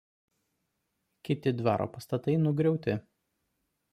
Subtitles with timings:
[1.27, 2.99] Kiti dvaro pastatai nugriauti.